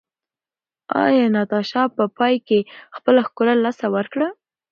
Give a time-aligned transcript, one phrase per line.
[1.03, 2.59] ایا ناتاشا په پای کې
[2.95, 4.27] خپله ښکلا له لاسه ورکړه؟